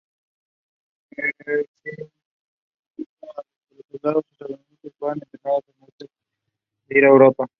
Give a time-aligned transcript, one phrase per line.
[1.15, 1.65] Pershing
[2.97, 6.09] insistió en que los soldados estadounidenses fueran entrenados antes
[6.87, 7.45] de ir a Europa.